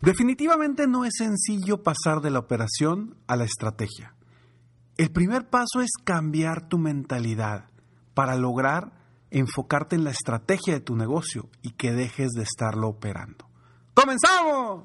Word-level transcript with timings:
Definitivamente 0.00 0.86
no 0.86 1.04
es 1.04 1.14
sencillo 1.18 1.82
pasar 1.82 2.20
de 2.20 2.30
la 2.30 2.38
operación 2.38 3.16
a 3.26 3.36
la 3.36 3.44
estrategia. 3.44 4.14
El 4.96 5.10
primer 5.10 5.48
paso 5.48 5.80
es 5.80 5.90
cambiar 6.04 6.68
tu 6.68 6.78
mentalidad 6.78 7.66
para 8.14 8.36
lograr 8.36 8.92
enfocarte 9.30 9.96
en 9.96 10.04
la 10.04 10.10
estrategia 10.10 10.74
de 10.74 10.80
tu 10.80 10.96
negocio 10.96 11.48
y 11.62 11.72
que 11.72 11.92
dejes 11.92 12.30
de 12.30 12.42
estarlo 12.42 12.88
operando. 12.88 13.48
¡Comenzamos! 13.94 14.84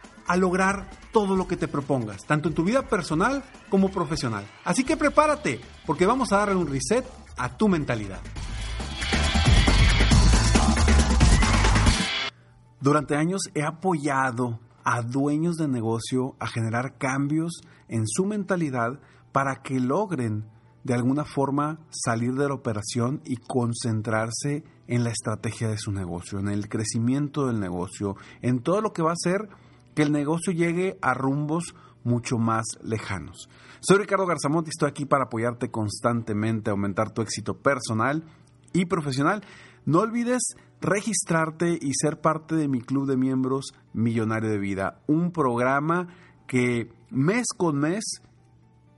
a 0.31 0.37
lograr 0.37 0.89
todo 1.11 1.35
lo 1.35 1.45
que 1.45 1.57
te 1.57 1.67
propongas, 1.67 2.25
tanto 2.25 2.47
en 2.47 2.55
tu 2.55 2.63
vida 2.63 2.87
personal 2.87 3.43
como 3.69 3.89
profesional. 3.91 4.45
Así 4.63 4.85
que 4.85 4.95
prepárate, 4.95 5.59
porque 5.85 6.05
vamos 6.05 6.31
a 6.31 6.37
darle 6.37 6.55
un 6.55 6.67
reset 6.67 7.05
a 7.37 7.57
tu 7.57 7.67
mentalidad. 7.67 8.21
Durante 12.79 13.17
años 13.17 13.41
he 13.53 13.63
apoyado 13.63 14.61
a 14.85 15.01
dueños 15.01 15.57
de 15.57 15.67
negocio 15.67 16.37
a 16.39 16.47
generar 16.47 16.97
cambios 16.97 17.61
en 17.89 18.07
su 18.07 18.23
mentalidad 18.23 19.01
para 19.33 19.61
que 19.61 19.81
logren 19.81 20.45
de 20.85 20.93
alguna 20.93 21.25
forma 21.25 21.79
salir 21.89 22.35
de 22.35 22.47
la 22.47 22.53
operación 22.53 23.21
y 23.25 23.35
concentrarse 23.35 24.63
en 24.87 25.03
la 25.03 25.09
estrategia 25.09 25.67
de 25.67 25.77
su 25.77 25.91
negocio, 25.91 26.39
en 26.39 26.47
el 26.47 26.69
crecimiento 26.69 27.47
del 27.47 27.59
negocio, 27.59 28.15
en 28.41 28.61
todo 28.61 28.79
lo 28.79 28.93
que 28.93 29.03
va 29.03 29.11
a 29.11 29.15
ser 29.15 29.49
que 29.95 30.03
el 30.03 30.11
negocio 30.11 30.53
llegue 30.53 30.97
a 31.01 31.13
rumbos 31.13 31.75
mucho 32.03 32.37
más 32.37 32.65
lejanos. 32.83 33.49
Soy 33.79 33.97
Ricardo 33.97 34.25
Garzamont 34.25 34.67
y 34.67 34.69
estoy 34.69 34.89
aquí 34.89 35.05
para 35.05 35.25
apoyarte 35.25 35.71
constantemente 35.71 36.69
a 36.69 36.73
aumentar 36.73 37.11
tu 37.11 37.21
éxito 37.21 37.57
personal 37.57 38.23
y 38.73 38.85
profesional. 38.85 39.43
No 39.85 39.99
olvides 39.99 40.55
registrarte 40.81 41.77
y 41.79 41.93
ser 41.93 42.21
parte 42.21 42.55
de 42.55 42.67
mi 42.67 42.81
club 42.81 43.07
de 43.07 43.17
miembros 43.17 43.73
Millonario 43.93 44.49
de 44.49 44.57
Vida, 44.57 45.01
un 45.07 45.31
programa 45.31 46.07
que 46.47 46.91
mes 47.09 47.47
con 47.55 47.77
mes 47.77 48.21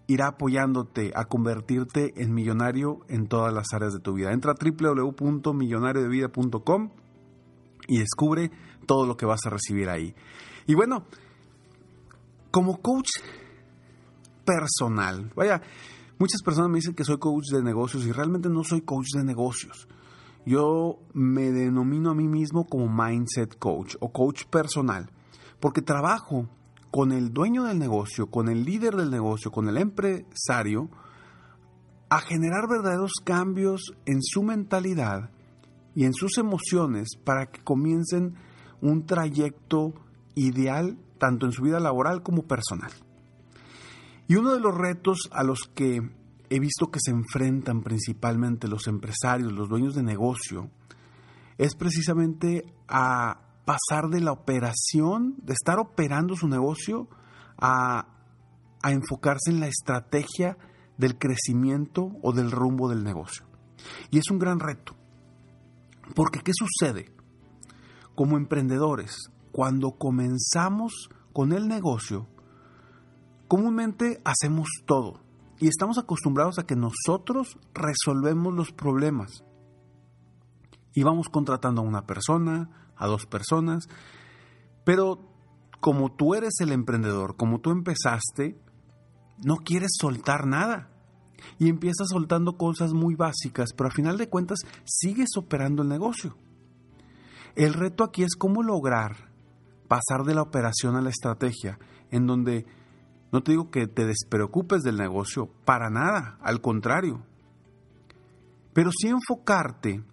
irá 0.07 0.27
apoyándote 0.27 1.11
a 1.15 1.25
convertirte 1.25 2.13
en 2.21 2.33
millonario 2.33 2.99
en 3.07 3.27
todas 3.27 3.53
las 3.53 3.73
áreas 3.73 3.93
de 3.93 3.99
tu 3.99 4.13
vida. 4.13 4.33
Entra 4.33 4.53
a 4.53 4.55
www.millonariodevida.com 4.55 6.89
y 7.87 7.99
descubre 7.99 8.51
todo 8.85 9.05
lo 9.05 9.17
que 9.17 9.25
vas 9.25 9.45
a 9.45 9.49
recibir 9.49 9.89
ahí. 9.89 10.15
Y 10.67 10.75
bueno, 10.75 11.05
como 12.51 12.81
coach 12.81 13.09
personal, 14.45 15.31
vaya, 15.35 15.61
muchas 16.19 16.41
personas 16.41 16.69
me 16.69 16.77
dicen 16.77 16.93
que 16.93 17.03
soy 17.03 17.17
coach 17.17 17.47
de 17.51 17.63
negocios 17.63 18.05
y 18.05 18.11
realmente 18.11 18.49
no 18.49 18.63
soy 18.63 18.81
coach 18.81 19.07
de 19.15 19.23
negocios. 19.23 19.87
Yo 20.45 20.99
me 21.13 21.51
denomino 21.51 22.11
a 22.11 22.15
mí 22.15 22.27
mismo 22.27 22.65
como 22.65 22.89
mindset 22.89 23.57
coach 23.57 23.95
o 24.01 24.11
coach 24.11 24.45
personal, 24.45 25.09
porque 25.59 25.81
trabajo 25.81 26.49
con 26.91 27.11
el 27.11 27.33
dueño 27.33 27.63
del 27.63 27.79
negocio, 27.79 28.27
con 28.27 28.49
el 28.49 28.65
líder 28.65 28.95
del 28.95 29.09
negocio, 29.09 29.51
con 29.51 29.69
el 29.69 29.77
empresario, 29.77 30.89
a 32.09 32.19
generar 32.19 32.67
verdaderos 32.69 33.13
cambios 33.23 33.93
en 34.05 34.21
su 34.21 34.43
mentalidad 34.43 35.31
y 35.95 36.05
en 36.05 36.13
sus 36.13 36.37
emociones 36.37 37.09
para 37.23 37.47
que 37.47 37.63
comiencen 37.63 38.35
un 38.81 39.05
trayecto 39.05 39.93
ideal 40.35 40.97
tanto 41.17 41.45
en 41.45 41.51
su 41.51 41.63
vida 41.63 41.79
laboral 41.79 42.23
como 42.23 42.43
personal. 42.43 42.91
Y 44.27 44.35
uno 44.35 44.53
de 44.53 44.59
los 44.59 44.75
retos 44.75 45.29
a 45.31 45.43
los 45.43 45.69
que 45.73 46.01
he 46.49 46.59
visto 46.59 46.91
que 46.91 46.99
se 47.01 47.11
enfrentan 47.11 47.81
principalmente 47.81 48.67
los 48.67 48.87
empresarios, 48.87 49.51
los 49.51 49.69
dueños 49.69 49.95
de 49.95 50.03
negocio, 50.03 50.69
es 51.57 51.75
precisamente 51.75 52.65
a 52.87 53.39
pasar 53.65 54.09
de 54.09 54.19
la 54.19 54.31
operación, 54.31 55.35
de 55.41 55.53
estar 55.53 55.79
operando 55.79 56.35
su 56.35 56.47
negocio, 56.47 57.07
a, 57.57 58.07
enfocarse 58.83 59.49
en 59.49 59.61
la 59.61 59.67
estrategia 59.67 60.57
del 60.97 61.17
crecimiento 61.17 62.11
o 62.21 62.33
del 62.33 62.51
rumbo 62.51 62.89
del 62.89 63.03
negocio. 63.03 63.45
Y 64.11 64.17
es 64.17 64.29
un 64.29 64.39
gran 64.39 64.59
reto. 64.59 64.93
Porque 66.15 66.39
¿qué 66.39 66.51
sucede? 66.53 67.13
Como 68.15 68.37
emprendedores, 68.37 69.31
cuando 69.51 69.91
comenzamos 69.91 71.09
con 71.31 71.53
el 71.53 71.67
negocio, 71.67 72.27
comúnmente 73.47 74.21
hacemos 74.25 74.67
todo 74.85 75.21
y 75.59 75.67
estamos 75.67 75.97
acostumbrados 75.97 76.59
a 76.59 76.65
que 76.65 76.75
nosotros 76.75 77.57
resolvemos 77.73 78.53
los 78.53 78.71
problemas. 78.71 79.43
Y 80.93 81.03
vamos 81.03 81.29
contratando 81.29 81.81
a 81.81 81.85
una 81.85 82.05
persona, 82.05 82.91
a 82.95 83.07
dos 83.07 83.25
personas, 83.25 83.87
pero 84.83 85.19
como 85.79 86.11
tú 86.13 86.35
eres 86.35 86.53
el 86.59 86.71
emprendedor, 86.71 87.35
como 87.35 87.59
tú 87.59 87.71
empezaste, 87.71 88.59
no 89.43 89.57
quieres 89.57 89.91
soltar 89.99 90.47
nada. 90.47 90.89
Y 91.59 91.69
empiezas 91.69 92.09
soltando 92.09 92.57
cosas 92.57 92.93
muy 92.93 93.15
básicas, 93.15 93.73
pero 93.75 93.87
al 93.87 93.95
final 93.95 94.17
de 94.17 94.29
cuentas 94.29 94.59
sigues 94.85 95.29
operando 95.37 95.83
el 95.83 95.89
negocio. 95.89 96.35
El 97.55 97.73
reto 97.73 98.03
aquí 98.03 98.23
es 98.23 98.35
cómo 98.35 98.63
lograr 98.63 99.31
pasar 99.87 100.25
de 100.25 100.33
la 100.33 100.41
operación 100.41 100.95
a 100.95 101.01
la 101.01 101.09
estrategia, 101.09 101.77
en 102.09 102.25
donde 102.25 102.65
no 103.31 103.43
te 103.43 103.51
digo 103.51 103.69
que 103.69 103.87
te 103.87 104.05
despreocupes 104.05 104.81
del 104.81 104.97
negocio, 104.97 105.49
para 105.65 105.89
nada, 105.89 106.37
al 106.41 106.61
contrario, 106.61 107.23
pero 108.73 108.89
sí 108.91 109.07
enfocarte 109.07 110.03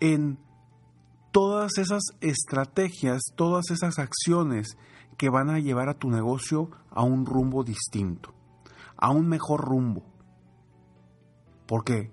en 0.00 0.38
todas 1.32 1.78
esas 1.78 2.02
estrategias, 2.20 3.22
todas 3.36 3.70
esas 3.70 3.98
acciones 3.98 4.76
que 5.16 5.30
van 5.30 5.50
a 5.50 5.58
llevar 5.58 5.88
a 5.88 5.98
tu 5.98 6.08
negocio 6.08 6.70
a 6.90 7.02
un 7.02 7.26
rumbo 7.26 7.62
distinto, 7.62 8.32
a 8.96 9.10
un 9.10 9.28
mejor 9.28 9.60
rumbo. 9.60 10.04
Porque 11.70 12.10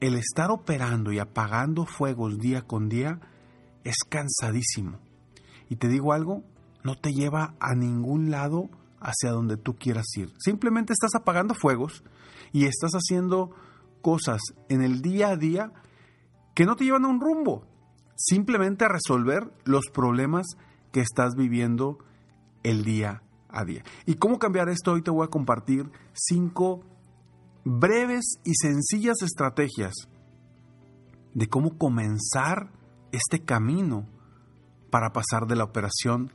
el 0.00 0.14
estar 0.14 0.50
operando 0.50 1.12
y 1.12 1.18
apagando 1.18 1.84
fuegos 1.84 2.38
día 2.38 2.62
con 2.62 2.88
día 2.88 3.20
es 3.84 3.96
cansadísimo. 4.08 4.98
Y 5.68 5.76
te 5.76 5.86
digo 5.86 6.14
algo, 6.14 6.44
no 6.82 6.94
te 6.94 7.12
lleva 7.12 7.56
a 7.60 7.74
ningún 7.74 8.30
lado 8.30 8.70
hacia 8.98 9.32
donde 9.32 9.58
tú 9.58 9.76
quieras 9.76 10.06
ir. 10.16 10.32
Simplemente 10.38 10.94
estás 10.94 11.14
apagando 11.14 11.52
fuegos 11.52 12.02
y 12.52 12.64
estás 12.64 12.92
haciendo 12.92 13.50
cosas 14.00 14.40
en 14.70 14.80
el 14.80 15.02
día 15.02 15.28
a 15.28 15.36
día 15.36 15.74
que 16.54 16.64
no 16.64 16.74
te 16.74 16.84
llevan 16.84 17.04
a 17.04 17.08
un 17.08 17.20
rumbo. 17.20 17.66
Simplemente 18.16 18.86
a 18.86 18.88
resolver 18.88 19.52
los 19.64 19.90
problemas 19.92 20.46
que 20.90 21.00
estás 21.00 21.34
viviendo 21.34 21.98
el 22.62 22.82
día 22.82 23.24
a 23.50 23.62
día. 23.66 23.84
¿Y 24.06 24.14
cómo 24.14 24.38
cambiar 24.38 24.70
esto? 24.70 24.92
Hoy 24.92 25.02
te 25.02 25.10
voy 25.10 25.26
a 25.26 25.30
compartir 25.30 25.90
cinco 26.14 26.80
breves 27.64 28.40
y 28.44 28.54
sencillas 28.54 29.22
estrategias 29.22 29.94
de 31.34 31.48
cómo 31.48 31.76
comenzar 31.76 32.72
este 33.12 33.44
camino 33.44 34.08
para 34.90 35.12
pasar 35.12 35.46
de 35.46 35.56
la 35.56 35.64
operación 35.64 36.32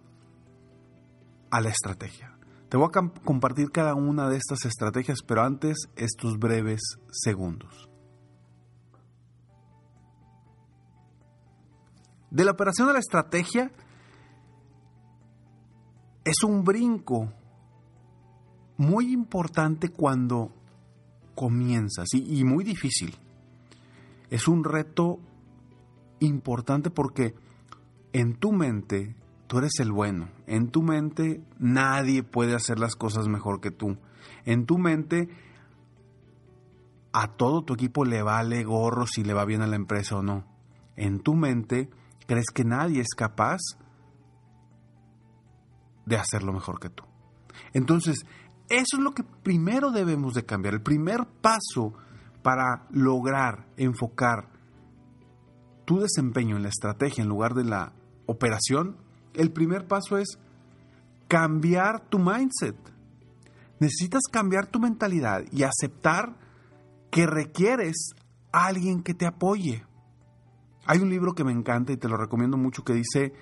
a 1.51 1.61
la 1.61 1.69
estrategia. 1.69 2.38
Te 2.69 2.77
voy 2.77 2.88
a 2.88 3.21
compartir 3.23 3.71
cada 3.71 3.94
una 3.94 4.29
de 4.29 4.38
estas 4.38 4.65
estrategias, 4.65 5.19
pero 5.25 5.44
antes 5.44 5.89
estos 5.95 6.38
breves 6.38 6.81
segundos. 7.11 7.89
De 12.31 12.44
la 12.44 12.51
operación 12.51 12.89
a 12.89 12.94
la 12.94 13.00
estrategia 13.00 13.71
es 16.25 16.44
un 16.44 16.63
brinco 16.63 17.31
muy 18.77 19.13
importante 19.13 19.89
cuando 19.89 20.51
comienzas 21.35 22.07
y, 22.13 22.43
muy 22.43 22.63
difícil. 22.63 23.15
Es 24.29 24.47
un 24.47 24.63
reto 24.63 25.19
importante 26.19 26.89
porque 26.89 27.35
en 28.13 28.35
tu 28.35 28.51
mente 28.51 29.15
tú 29.47 29.59
eres 29.59 29.79
el 29.79 29.91
bueno. 29.91 30.29
En 30.47 30.69
tu 30.69 30.81
mente 30.81 31.41
nadie 31.59 32.23
puede 32.23 32.55
hacer 32.55 32.79
las 32.79 32.95
cosas 32.95 33.27
mejor 33.27 33.61
que 33.61 33.71
tú. 33.71 33.97
En 34.45 34.65
tu 34.65 34.77
mente 34.77 35.29
a 37.13 37.27
todo 37.27 37.63
tu 37.63 37.75
equipo 37.75 38.03
le 38.03 38.21
vale 38.23 38.63
gorro 38.63 39.05
si 39.05 39.23
le 39.23 39.33
va 39.33 39.45
bien 39.45 39.61
a 39.61 39.67
la 39.67 39.75
empresa 39.75 40.17
o 40.17 40.23
no. 40.23 40.45
En 40.95 41.19
tu 41.19 41.35
mente 41.35 41.89
crees 42.25 42.47
que 42.53 42.63
nadie 42.63 43.01
es 43.01 43.13
capaz 43.15 43.59
de 46.05 46.17
hacerlo 46.17 46.53
mejor 46.53 46.79
que 46.79 46.89
tú. 46.89 47.03
Entonces, 47.73 48.25
eso 48.69 48.97
es 48.97 49.03
lo 49.03 49.12
que 49.12 49.23
primero 49.23 49.91
debemos 49.91 50.33
de 50.33 50.45
cambiar. 50.45 50.73
El 50.75 50.81
primer 50.81 51.25
paso 51.41 51.94
para 52.41 52.88
lograr 52.91 53.67
enfocar 53.77 54.50
tu 55.85 56.00
desempeño 56.00 56.56
en 56.56 56.63
la 56.63 56.69
estrategia 56.69 57.23
en 57.23 57.29
lugar 57.29 57.53
de 57.53 57.63
la 57.63 57.94
operación, 58.25 58.97
el 59.33 59.51
primer 59.51 59.88
paso 59.88 60.17
es 60.17 60.39
cambiar 61.27 62.01
tu 62.09 62.19
mindset. 62.19 62.75
Necesitas 63.79 64.23
cambiar 64.31 64.67
tu 64.67 64.79
mentalidad 64.79 65.44
y 65.51 65.63
aceptar 65.63 66.35
que 67.12 67.27
requieres 67.27 68.15
a 68.51 68.65
alguien 68.65 69.03
que 69.03 69.13
te 69.13 69.25
apoye. 69.25 69.83
Hay 70.85 71.00
un 71.00 71.09
libro 71.09 71.33
que 71.33 71.44
me 71.44 71.51
encanta 71.51 71.94
y 71.94 71.97
te 71.97 72.07
lo 72.07 72.17
recomiendo 72.17 72.57
mucho 72.57 72.83
que 72.83 72.94
dice 72.94 73.33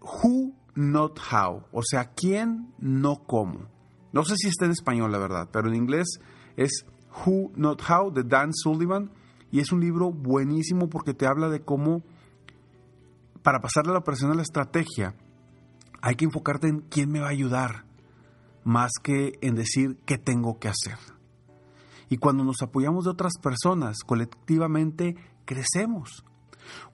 Who 0.00 0.52
Not 0.74 1.18
How, 1.30 1.64
o 1.72 1.82
sea, 1.82 2.12
quién 2.14 2.72
no 2.78 3.24
cómo. 3.24 3.68
No 4.12 4.24
sé 4.24 4.36
si 4.36 4.48
está 4.48 4.66
en 4.66 4.72
español, 4.72 5.10
la 5.12 5.18
verdad, 5.18 5.48
pero 5.52 5.68
en 5.68 5.74
inglés 5.74 6.20
es 6.56 6.84
Who 7.24 7.52
Not 7.56 7.82
How 7.88 8.12
de 8.12 8.24
Dan 8.24 8.52
Sullivan 8.52 9.10
y 9.50 9.60
es 9.60 9.72
un 9.72 9.80
libro 9.80 10.10
buenísimo 10.10 10.88
porque 10.88 11.14
te 11.14 11.26
habla 11.26 11.48
de 11.48 11.62
cómo 11.62 12.02
para 13.42 13.60
pasarle 13.60 13.90
a 13.90 13.94
la 13.94 14.00
operación 14.00 14.30
a 14.30 14.34
la 14.34 14.42
estrategia 14.42 15.14
hay 16.00 16.16
que 16.16 16.24
enfocarte 16.24 16.68
en 16.68 16.80
quién 16.80 17.10
me 17.10 17.20
va 17.20 17.26
a 17.26 17.30
ayudar 17.30 17.84
más 18.64 18.92
que 19.02 19.38
en 19.40 19.54
decir 19.54 19.98
qué 20.04 20.18
tengo 20.18 20.58
que 20.58 20.68
hacer. 20.68 20.98
Y 22.08 22.18
cuando 22.18 22.44
nos 22.44 22.62
apoyamos 22.62 23.04
de 23.04 23.10
otras 23.10 23.32
personas, 23.42 23.98
colectivamente 24.04 25.16
crecemos. 25.44 26.24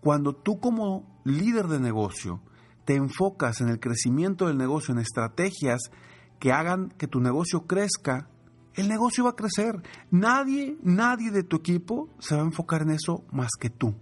Cuando 0.01 0.35
tú 0.35 0.61
como 0.61 1.21
líder 1.25 1.67
de 1.67 1.81
negocio 1.81 2.41
te 2.85 2.95
enfocas 2.95 3.61
en 3.61 3.69
el 3.69 3.81
crecimiento 3.81 4.47
del 4.47 4.57
negocio, 4.57 4.95
en 4.95 5.01
estrategias 5.01 5.91
que 6.39 6.53
hagan 6.53 6.91
que 6.91 7.07
tu 7.07 7.21
negocio 7.21 7.67
crezca, 7.67 8.29
el 8.75 8.89
negocio 8.89 9.25
va 9.25 9.31
a 9.31 9.37
crecer. 9.37 9.83
Nadie, 10.11 10.79
nadie 10.83 11.31
de 11.31 11.43
tu 11.43 11.57
equipo 11.57 12.09
se 12.21 12.37
va 12.37 12.43
a 12.43 12.45
enfocar 12.45 12.83
en 12.83 12.91
eso 12.91 13.25
más 13.33 13.51
que 13.59 13.71
tú. 13.71 13.95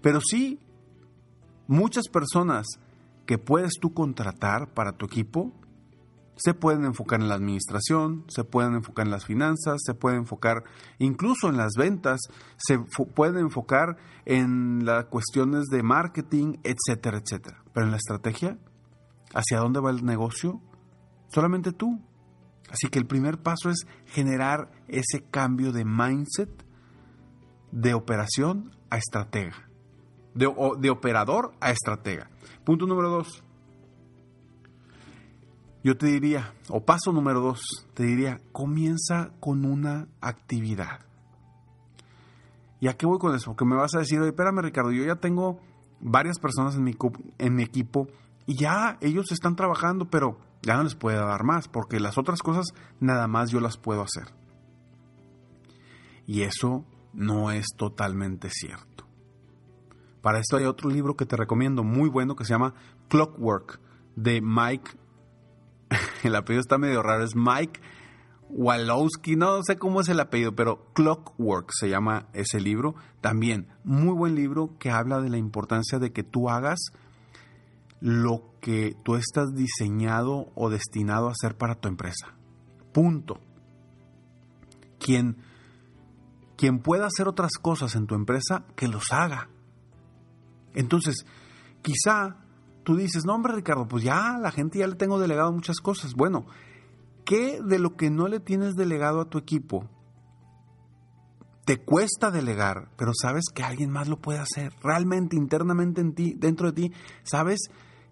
Pero 0.00 0.20
sí, 0.20 0.58
muchas 1.66 2.08
personas 2.08 2.66
que 3.26 3.38
puedes 3.38 3.74
tú 3.80 3.92
contratar 3.92 4.72
para 4.72 4.92
tu 4.92 5.06
equipo 5.06 5.52
se 6.36 6.52
pueden 6.52 6.84
enfocar 6.84 7.20
en 7.20 7.28
la 7.28 7.34
administración, 7.34 8.24
se 8.28 8.44
pueden 8.44 8.74
enfocar 8.74 9.06
en 9.06 9.10
las 9.10 9.24
finanzas, 9.24 9.80
se 9.84 9.94
pueden 9.94 10.20
enfocar 10.20 10.64
incluso 10.98 11.48
en 11.48 11.56
las 11.56 11.72
ventas, 11.76 12.20
se 12.58 12.78
pueden 12.78 13.38
enfocar 13.38 13.96
en 14.26 14.84
las 14.84 15.06
cuestiones 15.06 15.64
de 15.66 15.82
marketing, 15.82 16.58
etcétera, 16.62 17.18
etcétera. 17.18 17.62
Pero 17.72 17.86
en 17.86 17.90
la 17.90 17.96
estrategia, 17.96 18.58
¿hacia 19.34 19.58
dónde 19.58 19.80
va 19.80 19.90
el 19.90 20.04
negocio? 20.04 20.60
Solamente 21.28 21.72
tú. 21.72 22.00
Así 22.70 22.88
que 22.88 22.98
el 22.98 23.06
primer 23.06 23.38
paso 23.38 23.70
es 23.70 23.86
generar 24.06 24.70
ese 24.88 25.22
cambio 25.30 25.72
de 25.72 25.84
mindset 25.84 26.50
de 27.70 27.94
operación 27.94 28.72
a 28.90 28.96
estratega, 28.96 29.68
de, 30.34 30.90
operador 30.90 31.54
a 31.60 31.70
estratega. 31.70 32.30
Punto 32.64 32.86
número 32.86 33.10
dos 33.10 33.44
yo 35.84 35.96
te 35.96 36.06
diría, 36.06 36.52
o 36.68 36.84
paso 36.84 37.12
número 37.12 37.40
dos, 37.40 37.60
te 37.94 38.02
diría, 38.02 38.40
comienza 38.50 39.30
con 39.38 39.64
una 39.64 40.08
actividad. 40.20 41.06
¿Y 42.80 42.88
a 42.88 42.94
qué 42.94 43.06
voy 43.06 43.20
con 43.20 43.36
eso? 43.36 43.52
Porque 43.52 43.64
me 43.64 43.76
vas 43.76 43.94
a 43.94 44.00
decir, 44.00 44.18
oye, 44.18 44.30
espérame 44.30 44.62
Ricardo, 44.62 44.90
yo 44.90 45.04
ya 45.04 45.14
tengo 45.14 45.60
varias 46.00 46.40
personas 46.40 46.74
en 46.74 47.54
mi 47.54 47.62
equipo 47.62 48.08
y 48.46 48.58
ya 48.58 48.98
ellos 49.00 49.30
están 49.30 49.54
trabajando, 49.54 50.10
pero 50.10 50.38
ya 50.66 50.76
no 50.76 50.82
les 50.82 50.94
puedo 50.94 51.26
dar 51.26 51.44
más, 51.44 51.68
porque 51.68 52.00
las 52.00 52.18
otras 52.18 52.42
cosas 52.42 52.66
nada 53.00 53.26
más 53.28 53.50
yo 53.50 53.60
las 53.60 53.78
puedo 53.78 54.02
hacer. 54.02 54.34
Y 56.26 56.42
eso 56.42 56.84
no 57.14 57.50
es 57.50 57.66
totalmente 57.76 58.50
cierto. 58.50 59.06
Para 60.20 60.40
esto 60.40 60.56
hay 60.56 60.64
otro 60.64 60.90
libro 60.90 61.16
que 61.16 61.24
te 61.24 61.36
recomiendo 61.36 61.84
muy 61.84 62.10
bueno 62.10 62.34
que 62.34 62.44
se 62.44 62.52
llama 62.52 62.74
Clockwork 63.08 63.80
de 64.16 64.40
Mike 64.42 64.90
el 66.24 66.34
apellido 66.34 66.60
está 66.60 66.78
medio 66.78 67.02
raro, 67.02 67.24
es 67.24 67.34
Mike 67.36 67.80
Walowski, 68.48 69.36
no 69.36 69.62
sé 69.62 69.76
cómo 69.76 70.00
es 70.00 70.08
el 70.08 70.20
apellido, 70.20 70.54
pero 70.54 70.92
Clockwork 70.94 71.70
se 71.72 71.88
llama 71.88 72.28
ese 72.32 72.60
libro. 72.60 72.94
También 73.20 73.68
muy 73.84 74.14
buen 74.14 74.34
libro 74.34 74.70
que 74.78 74.90
habla 74.90 75.20
de 75.20 75.30
la 75.30 75.36
importancia 75.36 75.98
de 75.98 76.12
que 76.12 76.22
tú 76.22 76.48
hagas 76.48 76.78
lo 78.00 78.52
que 78.60 78.96
tú 79.04 79.14
estás 79.14 79.54
diseñado 79.54 80.52
o 80.54 80.70
destinado 80.70 81.28
a 81.28 81.32
hacer 81.32 81.56
para 81.56 81.76
tu 81.76 81.88
empresa. 81.88 82.34
Punto. 82.92 83.40
Quien, 84.98 85.36
quien 86.56 86.80
pueda 86.80 87.06
hacer 87.06 87.28
otras 87.28 87.52
cosas 87.60 87.94
en 87.94 88.06
tu 88.06 88.14
empresa, 88.14 88.64
que 88.74 88.88
los 88.88 89.12
haga. 89.12 89.48
Entonces, 90.74 91.26
quizá 91.82 92.36
tú 92.84 92.96
dices, 92.96 93.24
no 93.24 93.34
hombre 93.34 93.54
Ricardo, 93.54 93.88
pues 93.88 94.04
ya 94.04 94.38
la 94.40 94.50
gente 94.50 94.78
ya 94.78 94.86
le 94.86 94.94
tengo 94.94 95.18
delegado 95.18 95.52
muchas 95.52 95.80
cosas. 95.80 96.14
Bueno, 96.14 96.46
¿qué 97.24 97.60
de 97.62 97.78
lo 97.78 97.96
que 97.96 98.10
no 98.10 98.28
le 98.28 98.40
tienes 98.40 98.76
delegado 98.76 99.20
a 99.20 99.28
tu 99.28 99.38
equipo 99.38 99.88
te 101.64 101.78
cuesta 101.78 102.30
delegar, 102.30 102.90
pero 102.96 103.10
sabes 103.20 103.46
que 103.52 103.64
alguien 103.64 103.90
más 103.90 104.06
lo 104.06 104.20
puede 104.20 104.38
hacer? 104.38 104.72
Realmente, 104.82 105.34
internamente 105.34 106.00
en 106.00 106.14
ti, 106.14 106.34
dentro 106.38 106.70
de 106.70 106.82
ti, 106.88 106.92
sabes 107.24 107.58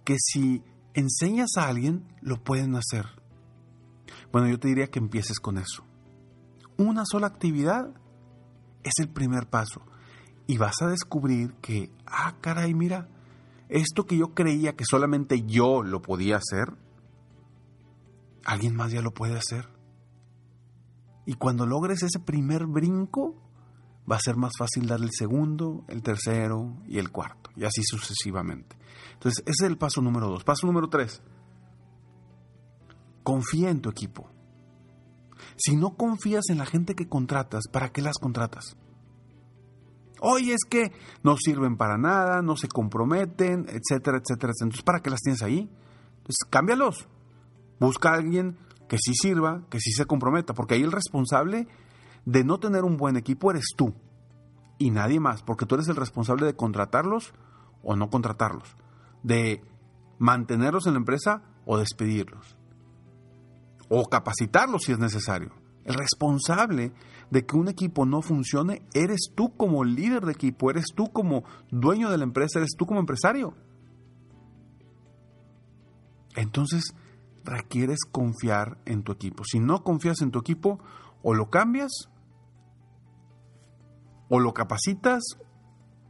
que 0.04 0.16
si 0.18 0.62
enseñas 0.94 1.56
a 1.56 1.68
alguien, 1.68 2.06
lo 2.20 2.42
pueden 2.42 2.76
hacer. 2.76 3.06
Bueno, 4.32 4.48
yo 4.48 4.58
te 4.58 4.68
diría 4.68 4.88
que 4.88 4.98
empieces 4.98 5.40
con 5.40 5.58
eso. 5.58 5.84
Una 6.76 7.04
sola 7.04 7.26
actividad 7.26 7.94
es 8.82 8.92
el 8.98 9.08
primer 9.08 9.48
paso. 9.48 9.82
Y 10.46 10.58
vas 10.58 10.82
a 10.82 10.88
descubrir 10.88 11.54
que, 11.62 11.90
ah, 12.06 12.36
caray, 12.40 12.74
mira, 12.74 13.08
esto 13.68 14.04
que 14.06 14.16
yo 14.16 14.34
creía 14.34 14.76
que 14.76 14.84
solamente 14.84 15.42
yo 15.46 15.82
lo 15.82 16.02
podía 16.02 16.36
hacer, 16.36 16.76
alguien 18.44 18.76
más 18.76 18.92
ya 18.92 19.00
lo 19.00 19.12
puede 19.12 19.36
hacer. 19.36 19.68
Y 21.26 21.34
cuando 21.34 21.64
logres 21.66 22.02
ese 22.02 22.20
primer 22.20 22.66
brinco, 22.66 23.34
va 24.10 24.16
a 24.16 24.20
ser 24.20 24.36
más 24.36 24.52
fácil 24.58 24.86
dar 24.86 25.00
el 25.00 25.10
segundo, 25.12 25.84
el 25.88 26.02
tercero 26.02 26.76
y 26.86 26.98
el 26.98 27.10
cuarto, 27.10 27.50
y 27.56 27.64
así 27.64 27.82
sucesivamente. 27.84 28.76
Entonces, 29.14 29.42
ese 29.46 29.64
es 29.64 29.70
el 29.70 29.78
paso 29.78 30.02
número 30.02 30.28
dos. 30.28 30.44
Paso 30.44 30.66
número 30.66 30.88
tres, 30.88 31.22
confía 33.22 33.70
en 33.70 33.80
tu 33.80 33.90
equipo. 33.90 34.30
Si 35.56 35.76
no 35.76 35.96
confías 35.96 36.44
en 36.50 36.58
la 36.58 36.66
gente 36.66 36.94
que 36.94 37.08
contratas, 37.08 37.64
¿para 37.70 37.90
qué 37.90 38.02
las 38.02 38.18
contratas? 38.18 38.76
Oye, 40.20 40.54
es 40.54 40.64
que 40.68 40.92
no 41.22 41.36
sirven 41.36 41.76
para 41.76 41.98
nada, 41.98 42.40
no 42.40 42.56
se 42.56 42.68
comprometen, 42.68 43.66
etcétera, 43.68 44.18
etcétera, 44.18 44.52
etcétera. 44.52 44.52
Entonces, 44.62 44.82
¿para 44.82 45.00
qué 45.00 45.10
las 45.10 45.20
tienes 45.20 45.42
ahí? 45.42 45.70
Entonces, 46.18 46.38
cámbialos. 46.48 47.08
Busca 47.78 48.10
a 48.10 48.14
alguien 48.14 48.56
que 48.88 48.96
sí 48.98 49.12
sirva, 49.14 49.66
que 49.68 49.80
sí 49.80 49.92
se 49.92 50.06
comprometa, 50.06 50.54
porque 50.54 50.74
ahí 50.74 50.82
el 50.82 50.92
responsable 50.92 51.68
de 52.24 52.44
no 52.44 52.58
tener 52.58 52.84
un 52.84 52.96
buen 52.96 53.16
equipo 53.16 53.50
eres 53.50 53.66
tú 53.76 53.94
y 54.78 54.90
nadie 54.90 55.20
más, 55.20 55.42
porque 55.42 55.66
tú 55.66 55.74
eres 55.74 55.88
el 55.88 55.96
responsable 55.96 56.46
de 56.46 56.56
contratarlos 56.56 57.32
o 57.82 57.96
no 57.96 58.10
contratarlos, 58.10 58.76
de 59.22 59.62
mantenerlos 60.18 60.86
en 60.86 60.94
la 60.94 60.98
empresa 60.98 61.42
o 61.66 61.78
despedirlos, 61.78 62.56
o 63.88 64.04
capacitarlos 64.08 64.84
si 64.84 64.92
es 64.92 64.98
necesario. 64.98 65.52
El 65.84 65.94
responsable 65.94 66.92
de 67.30 67.44
que 67.44 67.56
un 67.56 67.68
equipo 67.68 68.06
no 68.06 68.22
funcione 68.22 68.82
eres 68.94 69.30
tú 69.34 69.54
como 69.56 69.84
líder 69.84 70.24
de 70.24 70.32
equipo, 70.32 70.70
eres 70.70 70.86
tú 70.94 71.12
como 71.12 71.44
dueño 71.70 72.10
de 72.10 72.18
la 72.18 72.24
empresa, 72.24 72.58
eres 72.58 72.74
tú 72.76 72.86
como 72.86 73.00
empresario. 73.00 73.54
Entonces, 76.36 76.94
requieres 77.44 78.00
confiar 78.10 78.78
en 78.86 79.02
tu 79.02 79.12
equipo. 79.12 79.44
Si 79.44 79.60
no 79.60 79.84
confías 79.84 80.22
en 80.22 80.30
tu 80.30 80.38
equipo, 80.38 80.80
o 81.22 81.34
lo 81.34 81.50
cambias, 81.50 82.08
o 84.34 84.40
lo 84.40 84.52
capacitas, 84.52 85.22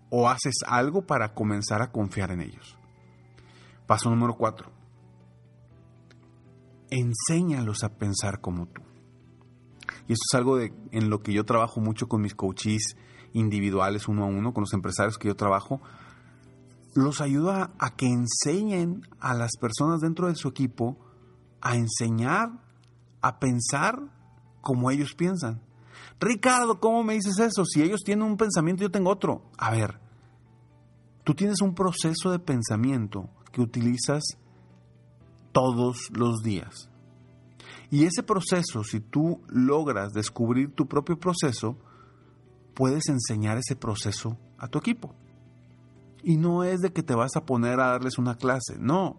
o 0.09 0.31
haces 0.31 0.55
algo 0.67 1.03
para 1.03 1.35
comenzar 1.35 1.83
a 1.83 1.93
confiar 1.93 2.31
en 2.31 2.41
ellos. 2.41 2.79
Paso 3.87 4.09
número 4.09 4.35
cuatro. 4.35 4.73
Enséñalos 6.89 7.85
a 7.85 7.91
pensar 7.99 8.41
como 8.41 8.65
tú. 8.65 8.81
Y 10.09 10.15
esto 10.15 10.25
es 10.31 10.35
algo 10.39 10.57
de, 10.57 10.73
en 10.91 11.11
lo 11.11 11.23
que 11.23 11.35
yo 11.35 11.45
trabajo 11.45 11.83
mucho 11.83 12.09
con 12.09 12.23
mis 12.23 12.35
coaches 12.35 12.97
individuales 13.35 14.09
uno 14.09 14.25
a 14.25 14.27
uno, 14.27 14.55
con 14.55 14.63
los 14.63 14.73
empresarios 14.73 15.19
que 15.19 15.29
yo 15.29 15.37
trabajo. 15.37 15.83
Los 16.95 17.21
ayuda 17.21 17.73
a 17.79 17.95
que 17.95 18.07
enseñen 18.07 19.03
a 19.21 19.35
las 19.35 19.51
personas 19.61 20.01
dentro 20.01 20.29
de 20.29 20.35
su 20.35 20.49
equipo 20.49 20.97
a 21.61 21.77
enseñar, 21.77 22.53
a 23.21 23.39
pensar 23.39 24.01
como 24.63 24.91
ellos 24.91 25.15
piensan. 25.15 25.61
Ricardo, 26.21 26.81
¿cómo 26.81 27.03
me 27.03 27.15
dices 27.15 27.39
eso? 27.39 27.65
Si 27.65 27.83
ellos 27.83 28.03
tienen 28.05 28.25
un 28.25 28.37
pensamiento, 28.37 28.83
yo 28.83 28.91
tengo 28.91 29.11
otro. 29.11 29.43
A 29.59 29.71
ver, 29.71 29.99
Tú 31.25 31.35
tienes 31.35 31.63
un 31.63 31.75
proceso 31.75 32.31
de 32.31 32.39
pensamiento 32.39 33.31
que 33.51 33.63
utilizas 33.63 34.23
todos 35.53 36.11
los 36.13 36.43
días. 36.43 36.91
Y 37.91 38.05
ese 38.05 38.23
proceso, 38.23 38.85
si 38.85 39.01
tú 39.01 39.41
logras 39.49 40.13
descubrir 40.13 40.75
tu 40.75 40.87
propio 40.87 41.19
proceso, 41.19 41.79
puedes 42.75 43.09
enseñar 43.09 43.57
ese 43.57 43.75
proceso 43.75 44.37
a 44.59 44.69
tu 44.69 44.79
equipo. 44.79 45.15
Y 46.23 46.37
no 46.37 46.63
es 46.63 46.81
de 46.81 46.93
que 46.93 47.03
te 47.03 47.15
vas 47.15 47.37
a 47.37 47.47
poner 47.47 47.81
a 47.81 47.89
darles 47.89 48.19
una 48.19 48.37
clase, 48.37 48.77
no. 48.79 49.17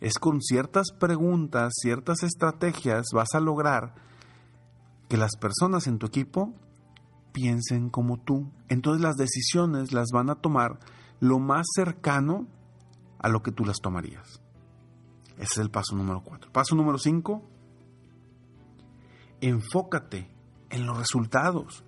Es 0.00 0.18
con 0.18 0.42
ciertas 0.42 0.88
preguntas, 0.98 1.72
ciertas 1.80 2.22
estrategias, 2.22 3.06
vas 3.14 3.34
a 3.34 3.40
lograr 3.40 3.94
que 5.08 5.16
las 5.16 5.36
personas 5.36 5.86
en 5.86 5.98
tu 5.98 6.06
equipo 6.06 6.54
piensen 7.32 7.88
como 7.90 8.18
tú. 8.18 8.50
Entonces 8.68 9.02
las 9.02 9.16
decisiones 9.16 9.92
las 9.92 10.08
van 10.12 10.30
a 10.30 10.36
tomar 10.36 10.78
lo 11.20 11.38
más 11.38 11.66
cercano 11.74 12.46
a 13.18 13.28
lo 13.28 13.42
que 13.42 13.52
tú 13.52 13.64
las 13.64 13.80
tomarías. 13.80 14.40
Ese 15.36 15.44
es 15.54 15.58
el 15.58 15.70
paso 15.70 15.94
número 15.96 16.22
cuatro. 16.22 16.50
Paso 16.52 16.74
número 16.74 16.98
cinco, 16.98 17.48
enfócate 19.40 20.30
en 20.70 20.86
los 20.86 20.98
resultados. 20.98 21.84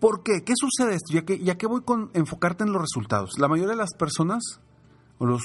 ¿Por 0.00 0.22
qué? 0.22 0.44
¿Qué 0.44 0.54
sucede 0.56 0.94
esto? 0.94 1.12
Ya 1.12 1.24
que, 1.24 1.38
ya 1.38 1.58
que 1.58 1.66
voy 1.66 1.82
con 1.82 2.10
enfocarte 2.14 2.64
en 2.64 2.72
los 2.72 2.80
resultados. 2.80 3.32
La 3.38 3.48
mayoría 3.48 3.72
de 3.72 3.76
las 3.76 3.94
personas, 3.94 4.60
o 5.18 5.26
los 5.26 5.42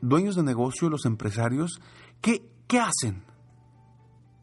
dueños 0.00 0.36
de 0.36 0.42
negocio, 0.42 0.90
los 0.90 1.06
empresarios, 1.06 1.80
¿qué, 2.20 2.48
qué 2.66 2.80
hacen? 2.80 3.24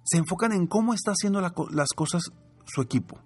Se 0.06 0.18
enfocan 0.18 0.54
en 0.54 0.68
cómo 0.68 0.94
está 0.94 1.12
haciendo 1.12 1.42
las 1.42 1.90
cosas 1.94 2.24
su 2.66 2.82
equipo. 2.82 3.20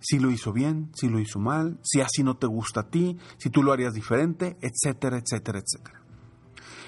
Si 0.00 0.18
lo 0.18 0.30
hizo 0.30 0.52
bien, 0.52 0.90
si 0.94 1.08
lo 1.08 1.20
hizo 1.20 1.38
mal, 1.38 1.78
si 1.82 2.00
así 2.00 2.22
no 2.22 2.36
te 2.36 2.46
gusta 2.46 2.80
a 2.80 2.90
ti, 2.90 3.18
si 3.38 3.50
tú 3.50 3.62
lo 3.62 3.72
harías 3.72 3.92
diferente, 3.92 4.56
etcétera, 4.60 5.18
etcétera, 5.18 5.60
etcétera. 5.60 6.02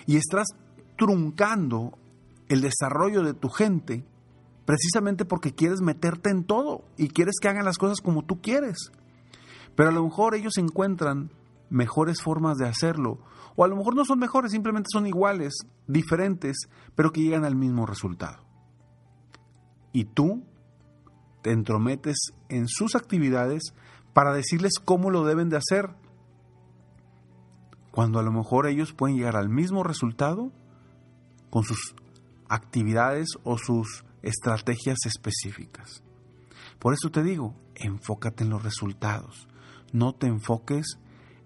Y 0.06 0.16
estás 0.16 0.46
truncando 0.96 1.99
el 2.49 2.61
desarrollo 2.61 3.23
de 3.23 3.34
tu 3.34 3.49
gente 3.49 4.04
precisamente 4.64 5.25
porque 5.25 5.54
quieres 5.54 5.80
meterte 5.80 6.30
en 6.30 6.44
todo 6.44 6.84
y 6.96 7.08
quieres 7.08 7.34
que 7.40 7.49
hagan 7.49 7.64
las 7.64 7.78
cosas 7.78 8.00
como 8.00 8.25
tú 8.25 8.40
quieres. 8.40 8.90
Pero 9.76 9.90
a 9.90 9.92
lo 9.92 10.04
mejor 10.04 10.34
ellos 10.34 10.56
encuentran 10.58 11.30
mejores 11.71 12.23
formas 12.23 12.59
de 12.59 12.66
hacerlo, 12.66 13.21
o 13.56 13.64
a 13.64 13.68
lo 13.68 13.76
mejor 13.76 13.94
no 13.94 14.04
son 14.04 14.18
mejores, 14.18 14.52
simplemente 14.52 14.88
son 14.92 15.06
iguales, 15.06 15.54
diferentes, 15.87 16.68
pero 16.94 17.12
que 17.12 17.23
llegan 17.23 17.44
al 17.44 17.56
mismo 17.56 17.87
resultado. 17.87 18.44
Y 19.92 20.04
tú 20.06 20.44
te 21.42 21.52
entrometes 21.52 22.16
en 22.49 22.68
sus 22.68 22.97
actividades 22.97 23.75
para 24.12 24.33
decirles 24.33 24.73
cómo 24.85 25.11
lo 25.11 25.25
deben 25.25 25.50
de 25.50 25.56
hacer, 25.56 25.90
cuando 27.90 28.18
a 28.18 28.23
lo 28.23 28.33
mejor 28.33 28.66
ellos 28.66 28.92
pueden 28.92 29.16
llegar 29.16 29.37
al 29.37 29.49
mismo 29.49 29.85
resultado 29.85 30.50
con 31.50 31.62
sus 31.62 31.94
actividades 32.49 33.28
o 33.44 33.59
sus 33.59 34.04
estrategias 34.23 34.99
específicas. 35.06 36.02
Por 36.78 36.94
eso 36.94 37.11
te 37.11 37.23
digo, 37.23 37.54
enfócate 37.76 38.42
en 38.42 38.50
los 38.50 38.62
resultados, 38.62 39.49
no 39.92 40.14
te 40.14 40.26
enfoques 40.26 40.99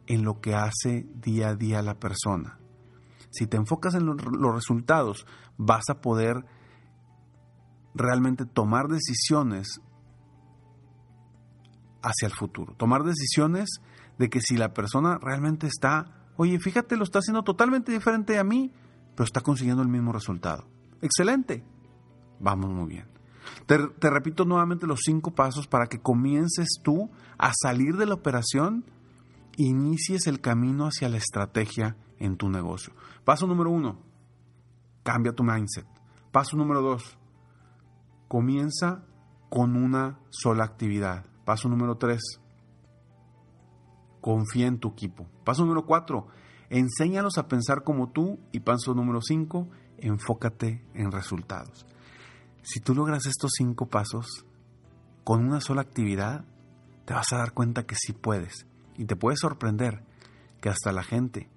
en 0.08 0.24
lo 0.24 0.40
que 0.40 0.54
hace 0.54 1.06
día 1.14 1.50
a 1.50 1.54
día 1.54 1.82
la 1.82 2.00
persona. 2.00 2.58
Si 3.30 3.46
te 3.46 3.58
enfocas 3.58 3.94
en 3.94 4.06
los 4.06 4.54
resultados, 4.54 5.26
vas 5.58 5.84
a 5.90 6.00
poder 6.00 6.44
realmente 7.94 8.46
tomar 8.46 8.88
decisiones 8.88 9.80
hacia 12.02 12.26
el 12.26 12.32
futuro. 12.32 12.74
Tomar 12.74 13.04
decisiones 13.04 13.68
de 14.18 14.30
que 14.30 14.40
si 14.40 14.56
la 14.56 14.72
persona 14.72 15.18
realmente 15.20 15.66
está, 15.66 16.30
oye, 16.36 16.58
fíjate, 16.58 16.96
lo 16.96 17.04
está 17.04 17.18
haciendo 17.18 17.42
totalmente 17.42 17.92
diferente 17.92 18.38
a 18.38 18.44
mí, 18.44 18.72
pero 19.14 19.24
está 19.24 19.42
consiguiendo 19.42 19.82
el 19.82 19.88
mismo 19.88 20.12
resultado. 20.12 20.66
Excelente. 21.02 21.64
Vamos 22.40 22.70
muy 22.70 22.88
bien. 22.88 23.06
Te, 23.66 24.10
repito 24.10 24.44
nuevamente 24.44 24.86
los 24.86 25.00
cinco 25.04 25.32
pasos 25.32 25.66
para 25.66 25.86
que 25.86 26.00
comiences 26.00 26.80
tú 26.82 27.10
a 27.36 27.52
salir 27.54 27.96
de 27.96 28.06
la 28.06 28.14
operación 28.14 28.84
inicies 29.58 30.28
el 30.28 30.40
camino 30.40 30.84
hacia 30.86 31.08
la 31.08 31.16
estrategia 31.16 31.96
en 32.18 32.36
tu 32.36 32.48
negocio. 32.48 32.94
Paso 33.24 33.46
número 33.46 33.70
uno, 33.70 33.98
cambia 35.02 35.32
tu 35.32 35.42
mindset. 35.42 35.86
Paso 36.30 36.56
número 36.56 36.80
dos, 36.80 37.18
comienza 38.28 39.04
con 39.50 39.76
una 39.76 40.20
sola 40.30 40.64
actividad. 40.64 41.26
Paso 41.44 41.68
número 41.68 41.96
tres, 41.96 42.40
confía 44.20 44.68
en 44.68 44.78
tu 44.78 44.90
equipo. 44.90 45.26
Paso 45.44 45.62
número 45.62 45.84
cuatro, 45.86 46.28
enséñalos 46.70 47.36
a 47.36 47.48
pensar 47.48 47.82
como 47.82 48.12
tú. 48.12 48.38
Y 48.52 48.60
paso 48.60 48.94
número 48.94 49.20
cinco, 49.22 49.68
enfócate 49.98 50.86
en 50.94 51.10
resultados. 51.10 51.84
Si 52.62 52.78
tú 52.78 52.94
logras 52.94 53.26
estos 53.26 53.52
cinco 53.56 53.86
pasos 53.86 54.46
con 55.24 55.44
una 55.44 55.60
sola 55.60 55.80
actividad, 55.80 56.44
te 57.06 57.14
vas 57.14 57.32
a 57.32 57.38
dar 57.38 57.54
cuenta 57.54 57.86
que 57.86 57.96
sí 57.96 58.12
puedes. 58.12 58.67
Y 58.98 59.06
te 59.06 59.16
puede 59.16 59.38
sorprender 59.38 60.02
que 60.60 60.68
hasta 60.68 60.92
la 60.92 61.02
gente 61.02 61.48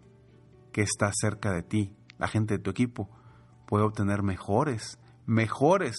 que 0.72 0.82
está 0.82 1.12
cerca 1.14 1.52
de 1.52 1.64
ti, 1.64 1.94
la 2.18 2.28
gente 2.28 2.58
de 2.58 2.64
tu 2.64 2.70
equipo, 2.70 3.10
puede 3.66 3.84
obtener 3.84 4.24
mejores, 4.24 5.00
mejores 5.26 5.96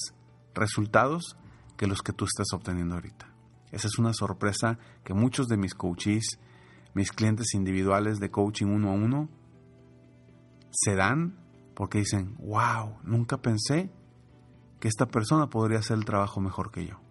resultados 0.54 1.36
que 1.76 1.86
los 1.86 2.00
que 2.00 2.12
tú 2.12 2.24
estás 2.24 2.46
obteniendo 2.54 2.94
ahorita. 2.94 3.28
Esa 3.72 3.88
es 3.88 3.98
una 3.98 4.12
sorpresa 4.12 4.78
que 5.04 5.14
muchos 5.14 5.48
de 5.48 5.56
mis 5.56 5.74
coaches, 5.74 6.38
mis 6.94 7.10
clientes 7.10 7.54
individuales 7.54 8.20
de 8.20 8.30
coaching 8.30 8.66
uno 8.66 8.90
a 8.90 8.94
uno, 8.94 9.28
se 10.70 10.94
dan 10.94 11.36
porque 11.74 11.98
dicen, 11.98 12.36
wow, 12.38 12.98
nunca 13.02 13.38
pensé 13.38 13.90
que 14.78 14.88
esta 14.88 15.06
persona 15.06 15.48
podría 15.48 15.80
hacer 15.80 15.96
el 15.96 16.04
trabajo 16.04 16.40
mejor 16.40 16.70
que 16.70 16.86
yo. 16.86 17.01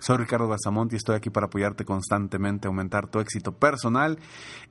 Soy 0.00 0.16
Ricardo 0.16 0.48
Garzamont 0.48 0.90
y 0.92 0.96
estoy 0.96 1.14
aquí 1.14 1.28
para 1.28 1.46
apoyarte 1.46 1.84
constantemente, 1.84 2.66
aumentar 2.66 3.08
tu 3.08 3.20
éxito 3.20 3.52
personal 3.52 4.18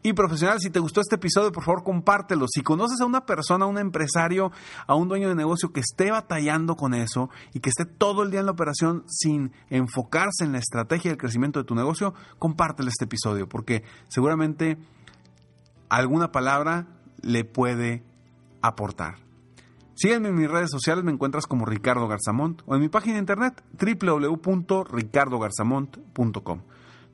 y 0.01 0.13
profesional. 0.13 0.59
Si 0.59 0.71
te 0.71 0.79
gustó 0.79 1.01
este 1.01 1.15
episodio, 1.15 1.51
por 1.51 1.63
favor, 1.63 1.83
compártelo. 1.83 2.48
Si 2.48 2.63
conoces 2.63 3.00
a 3.00 3.05
una 3.05 3.25
persona, 3.25 3.65
a 3.65 3.67
un 3.67 3.77
empresario, 3.77 4.51
a 4.88 4.95
un 4.95 5.07
dueño 5.07 5.29
de 5.29 5.36
negocio 5.36 5.71
que 5.71 5.81
esté 5.81 6.09
batallando 6.09 6.75
con 6.75 6.95
eso 6.95 7.29
y 7.53 7.59
que 7.59 7.69
esté 7.69 7.86
todo 7.86 8.24
el 8.24 8.31
día 8.31 8.39
en 8.39 8.48
la 8.48 8.53
operación 8.53 9.03
sin 9.07 9.51
enfocarse 9.69 10.45
en 10.45 10.51
la 10.51 10.57
estrategia 10.57 11.12
del 11.12 11.19
crecimiento 11.19 11.59
de 11.59 11.65
tu 11.65 11.75
negocio, 11.75 12.15
compártele 12.39 12.89
este 12.89 13.05
episodio 13.05 13.48
porque 13.48 13.83
seguramente 14.07 14.79
alguna 15.89 16.31
palabra 16.31 16.88
le 17.21 17.45
puede 17.45 18.03
aportar. 18.62 19.28
Sígueme 20.01 20.29
en 20.29 20.35
mis 20.35 20.49
redes 20.49 20.71
sociales, 20.71 21.03
me 21.03 21.11
encuentras 21.11 21.45
como 21.45 21.65
Ricardo 21.65 22.07
Garzamont 22.07 22.61
o 22.65 22.73
en 22.73 22.79
mi 22.79 22.87
página 22.87 23.15
de 23.15 23.19
internet 23.19 23.61
www.ricardogarzamont.com. 23.73 26.61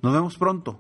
Nos 0.03 0.13
vemos 0.13 0.37
pronto. 0.37 0.79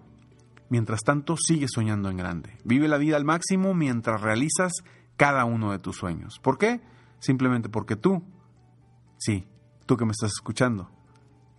Mientras 0.69 1.01
tanto, 1.01 1.35
sigue 1.35 1.65
soñando 1.67 2.11
en 2.11 2.17
grande. 2.17 2.59
Vive 2.63 2.87
la 2.87 2.99
vida 2.99 3.17
al 3.17 3.25
máximo 3.25 3.73
mientras 3.73 4.21
realizas 4.21 4.73
cada 5.17 5.45
uno 5.45 5.71
de 5.71 5.79
tus 5.79 5.95
sueños. 5.95 6.39
¿Por 6.43 6.59
qué? 6.59 6.79
Simplemente 7.17 7.69
porque 7.69 7.95
tú, 7.95 8.21
sí, 9.17 9.47
tú 9.87 9.97
que 9.97 10.05
me 10.05 10.11
estás 10.11 10.33
escuchando, 10.33 10.91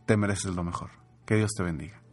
te 0.06 0.16
mereces 0.16 0.54
lo 0.54 0.62
mejor. 0.62 0.90
Que 1.24 1.34
Dios 1.34 1.50
te 1.56 1.64
bendiga. 1.64 2.05